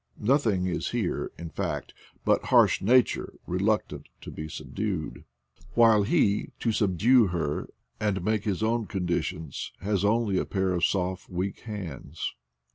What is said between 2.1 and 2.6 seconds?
but